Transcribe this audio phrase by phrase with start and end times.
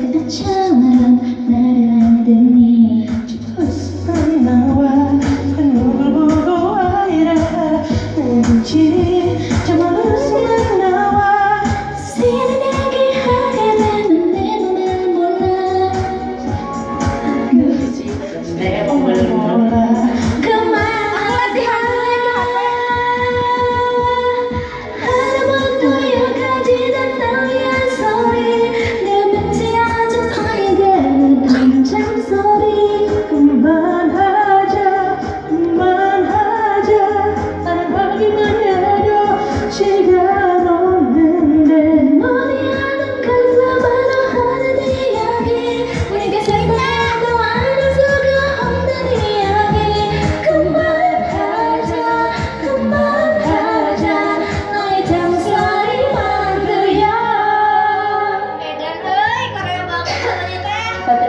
[0.00, 0.67] look at the child.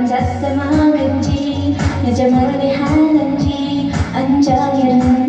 [0.10, 5.29] 자세 먹은지 요즘 어디 하는지 안정이는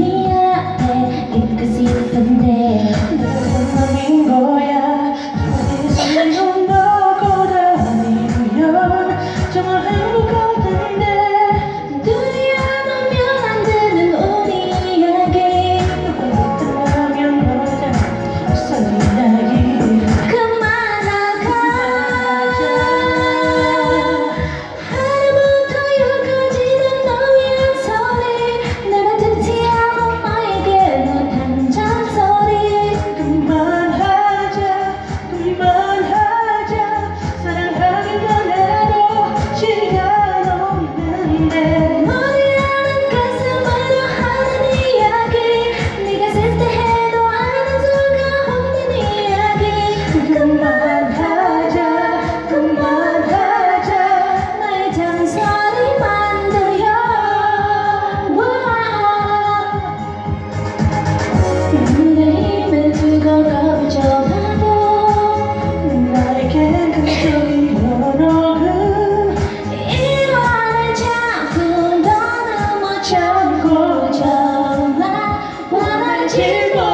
[76.41, 76.90] 结果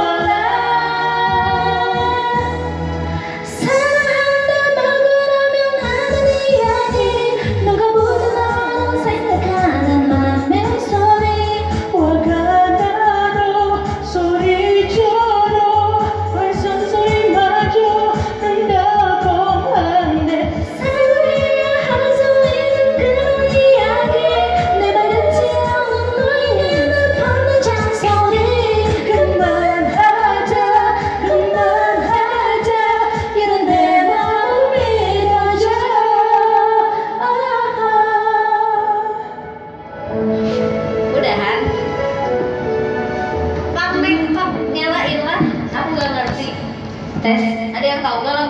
[47.27, 47.77] です。
[47.77, 48.47] ありがとう。